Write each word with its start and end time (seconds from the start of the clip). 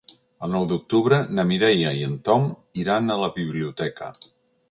El 0.45 0.51
nou 0.53 0.63
d'octubre 0.69 1.19
na 1.39 1.45
Mireia 1.49 1.91
i 1.99 2.01
en 2.07 2.17
Tom 2.29 2.49
iran 2.85 3.17
a 3.17 3.21
la 3.27 3.31
biblioteca. 3.37 4.09